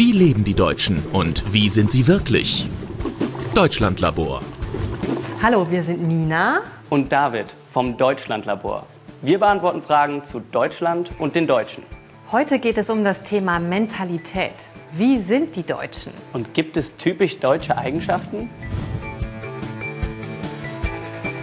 [0.00, 2.66] Wie leben die Deutschen und wie sind sie wirklich?
[3.54, 4.40] Deutschlandlabor.
[5.42, 8.86] Hallo, wir sind Nina und David vom Deutschlandlabor.
[9.20, 11.84] Wir beantworten Fragen zu Deutschland und den Deutschen.
[12.32, 14.54] Heute geht es um das Thema Mentalität.
[14.92, 16.14] Wie sind die Deutschen?
[16.32, 18.48] Und gibt es typisch deutsche Eigenschaften?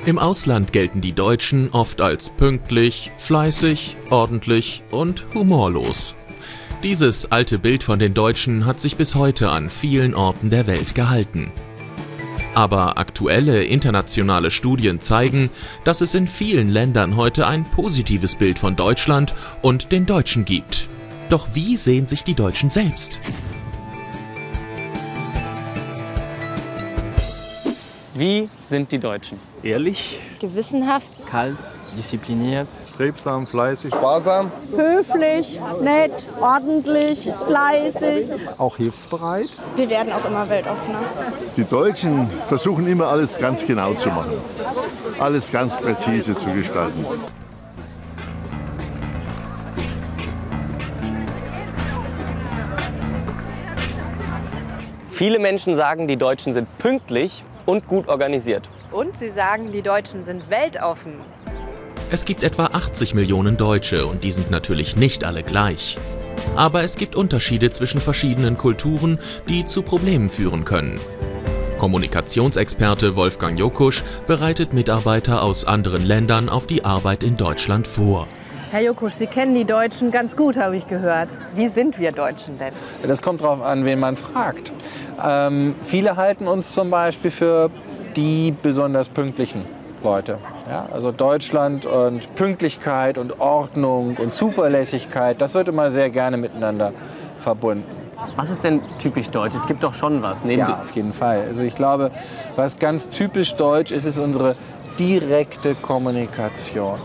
[0.08, 6.16] Im Ausland gelten die Deutschen oft als pünktlich, fleißig, ordentlich und humorlos.
[6.84, 10.94] Dieses alte Bild von den Deutschen hat sich bis heute an vielen Orten der Welt
[10.94, 11.52] gehalten.
[12.54, 15.50] Aber aktuelle internationale Studien zeigen,
[15.86, 20.88] dass es in vielen Ländern heute ein positives Bild von Deutschland und den Deutschen gibt.
[21.30, 23.20] Doch wie sehen sich die Deutschen selbst?
[28.14, 29.40] Wie sind die Deutschen?
[29.64, 31.58] Ehrlich, gewissenhaft, kalt,
[31.96, 39.50] diszipliniert, strebsam, fleißig, sparsam, höflich, nett, ordentlich, fleißig, auch hilfsbereit.
[39.76, 41.00] Wir werden auch immer weltoffener.
[41.56, 44.38] Die Deutschen versuchen immer alles ganz genau zu machen,
[45.20, 47.06] alles ganz präzise zu gestalten.
[55.18, 58.70] Viele Menschen sagen, die Deutschen sind pünktlich und gut organisiert.
[58.92, 61.14] Und sie sagen, die Deutschen sind weltoffen.
[62.10, 65.98] Es gibt etwa 80 Millionen Deutsche und die sind natürlich nicht alle gleich.
[66.56, 69.20] Aber es gibt Unterschiede zwischen verschiedenen Kulturen,
[69.50, 71.02] die zu Problemen führen können.
[71.78, 78.28] Kommunikationsexperte Wolfgang Jokusch bereitet Mitarbeiter aus anderen Ländern auf die Arbeit in Deutschland vor.
[78.72, 81.28] Herr Jokusch, Sie kennen die Deutschen ganz gut, habe ich gehört.
[81.56, 82.74] Wie sind wir Deutschen denn?
[83.04, 84.72] Das kommt darauf an, wen man fragt.
[85.22, 87.70] Ähm, viele halten uns zum Beispiel für
[88.16, 89.66] die besonders pünktlichen
[90.04, 90.38] Leute.
[90.70, 96.92] Ja, also Deutschland und Pünktlichkeit und Ordnung und Zuverlässigkeit, das wird immer sehr gerne miteinander
[97.40, 97.86] verbunden.
[98.36, 99.56] Was ist denn typisch deutsch?
[99.56, 100.44] Es gibt doch schon was.
[100.44, 101.46] Neben ja, auf jeden Fall.
[101.48, 102.12] Also ich glaube,
[102.56, 104.56] was ganz typisch deutsch ist, ist unsere
[105.00, 107.00] direkte Kommunikation.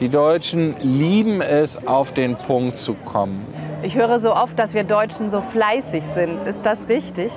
[0.00, 3.46] Die Deutschen lieben es, auf den Punkt zu kommen.
[3.82, 6.44] Ich höre so oft, dass wir Deutschen so fleißig sind.
[6.44, 7.32] Ist das richtig?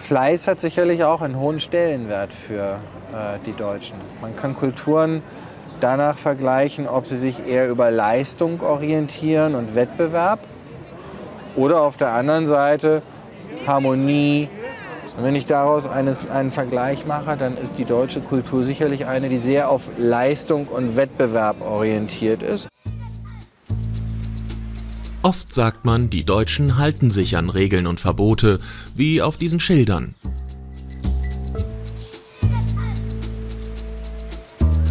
[0.00, 2.80] Fleiß hat sicherlich auch einen hohen Stellenwert für
[3.12, 3.98] äh, die Deutschen.
[4.20, 5.22] Man kann Kulturen
[5.78, 10.40] danach vergleichen, ob sie sich eher über Leistung orientieren und Wettbewerb
[11.54, 13.02] oder auf der anderen Seite
[13.66, 14.48] Harmonie.
[15.16, 19.28] Und wenn ich daraus eines, einen Vergleich mache, dann ist die deutsche Kultur sicherlich eine,
[19.28, 22.68] die sehr auf Leistung und Wettbewerb orientiert ist.
[25.22, 28.58] Oft sagt man, die Deutschen halten sich an Regeln und Verbote,
[28.94, 30.14] wie auf diesen Schildern.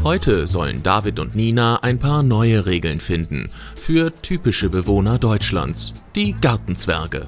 [0.04, 6.34] Heute sollen David und Nina ein paar neue Regeln finden für typische Bewohner Deutschlands, die
[6.34, 7.26] Gartenzwerge.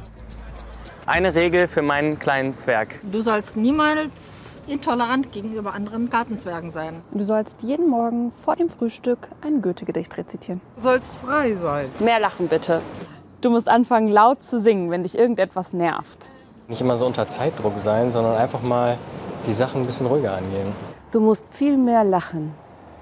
[1.07, 2.99] Eine Regel für meinen kleinen Zwerg.
[3.11, 7.01] Du sollst niemals intolerant gegenüber anderen Gartenzwergen sein.
[7.11, 10.61] Du sollst jeden Morgen vor dem Frühstück ein Goethe-Gedicht rezitieren.
[10.75, 11.89] Du sollst frei sein.
[11.99, 12.81] Mehr lachen bitte.
[13.41, 16.31] Du musst anfangen laut zu singen, wenn dich irgendetwas nervt.
[16.67, 18.97] Nicht immer so unter Zeitdruck sein, sondern einfach mal
[19.45, 20.73] die Sachen ein bisschen ruhiger angehen.
[21.11, 22.53] Du musst viel mehr lachen.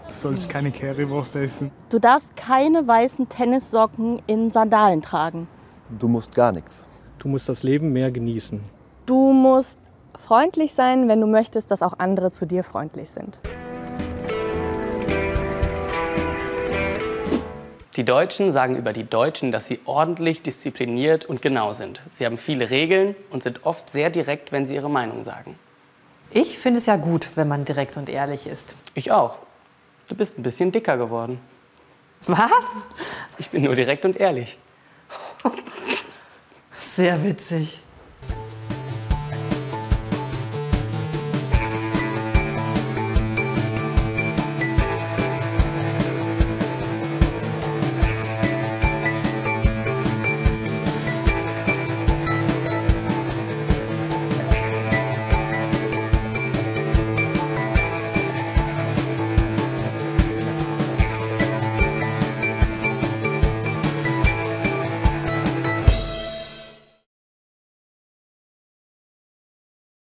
[0.07, 1.71] Du sollst keine Currywurst essen.
[1.89, 5.47] Du darfst keine weißen Tennissocken in Sandalen tragen.
[5.89, 6.87] Du musst gar nichts.
[7.19, 8.59] Du musst das Leben mehr genießen.
[9.05, 9.79] Du musst
[10.29, 13.39] freundlich sein, wenn du möchtest, dass auch andere zu dir freundlich sind.
[17.95, 22.01] Die Deutschen sagen über die Deutschen, dass sie ordentlich, diszipliniert und genau sind.
[22.11, 25.57] Sie haben viele Regeln und sind oft sehr direkt, wenn sie ihre Meinung sagen.
[26.29, 28.75] Ich finde es ja gut, wenn man direkt und ehrlich ist.
[28.93, 29.39] Ich auch.
[30.09, 31.39] Du bist ein bisschen dicker geworden.
[32.27, 32.85] Was?
[33.39, 34.59] Ich bin nur direkt und ehrlich.
[36.95, 37.81] Sehr witzig.